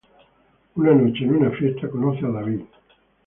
[0.77, 2.61] Una noche en una fiesta conoce a David.